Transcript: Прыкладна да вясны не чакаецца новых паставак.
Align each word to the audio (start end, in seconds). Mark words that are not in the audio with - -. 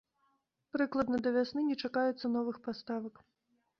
Прыкладна 0.77 1.19
да 1.27 1.33
вясны 1.37 1.61
не 1.67 1.75
чакаецца 1.85 2.25
новых 2.41 2.57
паставак. 2.69 3.15